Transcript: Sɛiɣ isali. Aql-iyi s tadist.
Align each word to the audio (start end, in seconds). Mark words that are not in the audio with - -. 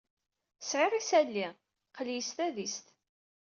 Sɛiɣ 0.61 0.93
isali. 0.99 1.47
Aql-iyi 1.89 2.23
s 2.27 2.29
tadist. 2.35 2.87